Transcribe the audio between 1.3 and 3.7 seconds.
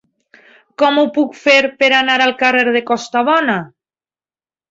fer per anar al carrer de Costabona?